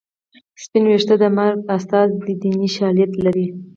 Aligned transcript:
سپین 0.63 0.83
ویښته 0.87 1.15
د 1.21 1.23
مرګ 1.37 1.59
استازی 1.75 2.17
دی 2.25 2.33
دیني 2.41 2.69
شالید 2.75 3.11
لري 3.25 3.47